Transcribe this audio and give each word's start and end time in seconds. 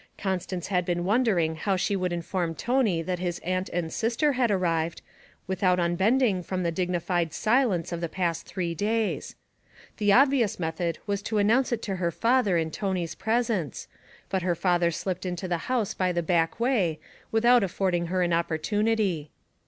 Constance 0.17 0.65
had 0.69 0.83
been 0.83 1.05
wondering 1.05 1.55
how 1.57 1.75
she 1.75 1.95
could 1.95 2.11
inform 2.11 2.55
Tony 2.55 3.03
that 3.03 3.19
his 3.19 3.37
aunt 3.43 3.69
and 3.69 3.93
sister 3.93 4.31
had 4.33 4.49
arrived, 4.49 5.03
without 5.45 5.79
unbending 5.79 6.41
from 6.41 6.63
the 6.63 6.71
dignified 6.71 7.31
silence 7.31 7.91
of 7.91 8.01
the 8.01 8.09
past 8.09 8.47
three 8.47 8.73
days. 8.73 9.35
The 9.97 10.11
obvious 10.11 10.59
method 10.59 10.97
was 11.05 11.21
to 11.21 11.37
announce 11.37 11.71
it 11.71 11.83
to 11.83 11.97
her 11.97 12.09
father 12.09 12.57
in 12.57 12.71
Tony's 12.71 13.13
presence, 13.13 13.87
but 14.27 14.41
her 14.41 14.55
father 14.55 14.89
slipped 14.89 15.23
into 15.23 15.47
the 15.47 15.57
house 15.69 15.93
by 15.93 16.11
the 16.11 16.23
back 16.23 16.59
way 16.59 16.99
without 17.31 17.61
affording 17.61 18.07
her 18.07 18.23
an 18.23 18.33
opportunity. 18.33 19.29